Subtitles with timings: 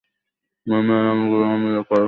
[0.67, 1.99] মিমি আর আমি দুজনে মিলে করেছি।